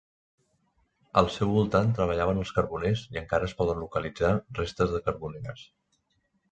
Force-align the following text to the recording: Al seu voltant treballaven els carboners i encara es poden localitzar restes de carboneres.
Al 1.21 1.29
seu 1.33 1.51
voltant 1.57 1.93
treballaven 1.99 2.41
els 2.45 2.55
carboners 2.57 3.05
i 3.17 3.21
encara 3.23 3.51
es 3.51 3.57
poden 3.61 3.87
localitzar 3.87 4.35
restes 4.63 4.97
de 4.97 5.07
carboneres. 5.11 5.71